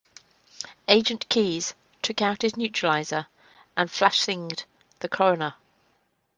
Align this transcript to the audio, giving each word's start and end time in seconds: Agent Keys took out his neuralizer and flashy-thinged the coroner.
Agent 0.87 1.29
Keys 1.29 1.75
took 2.01 2.23
out 2.23 2.41
his 2.41 2.53
neuralizer 2.53 3.27
and 3.77 3.91
flashy-thinged 3.91 4.63
the 4.97 5.07
coroner. 5.07 5.53